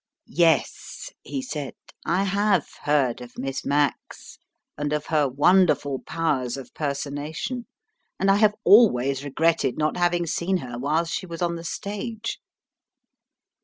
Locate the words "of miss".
3.21-3.63